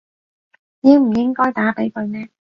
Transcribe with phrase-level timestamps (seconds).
[0.79, 2.25] 應唔應該打畀佢呢